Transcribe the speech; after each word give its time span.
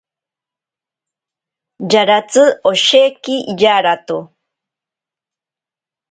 Jaratsi 1.91 2.43
osheki 2.69 3.35
yarato. 3.61 4.17